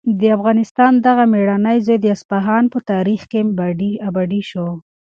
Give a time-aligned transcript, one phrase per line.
[0.19, 3.39] د افغانستان دغه مېړنی زوی د اصفهان په تاریخ کې
[4.09, 4.67] ابدي شو.